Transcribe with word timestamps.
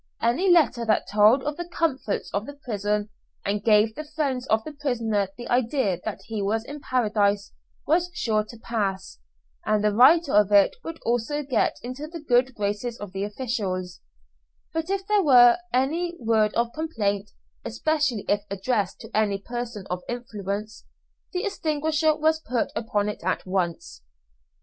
Any 0.19 0.49
letter 0.49 0.83
that 0.83 1.07
told 1.07 1.43
of 1.43 1.57
the 1.57 1.67
comforts 1.69 2.31
of 2.33 2.47
the 2.47 2.55
prison, 2.55 3.09
and 3.45 3.63
gave 3.63 3.93
the 3.93 4.03
friends 4.03 4.47
of 4.47 4.63
the 4.63 4.71
prisoner 4.73 5.27
the 5.37 5.47
idea 5.47 5.99
that 6.03 6.21
he 6.25 6.41
was 6.41 6.65
in 6.65 6.79
Paradise 6.79 7.51
was 7.85 8.09
sure 8.15 8.43
to 8.45 8.57
pass, 8.57 9.19
and 9.63 9.83
the 9.83 9.93
writer 9.93 10.31
of 10.33 10.51
it 10.51 10.75
would 10.83 10.97
also 11.03 11.43
get 11.43 11.75
into 11.83 12.07
the 12.07 12.19
good 12.19 12.55
graces 12.55 12.97
of 12.97 13.11
the 13.13 13.23
officials; 13.23 14.01
but 14.73 14.89
if 14.89 15.05
there 15.05 15.21
was 15.21 15.59
any 15.71 16.15
word 16.17 16.51
of 16.55 16.73
complaint, 16.73 17.29
especially 17.63 18.25
if 18.27 18.41
addressed 18.49 18.99
to 19.01 19.15
any 19.15 19.37
person 19.37 19.85
of 19.91 20.01
influence, 20.09 20.83
the 21.31 21.43
extinguisher 21.45 22.15
was 22.15 22.39
put 22.39 22.71
upon 22.75 23.07
it 23.07 23.21
at 23.23 23.45
once. 23.45 24.01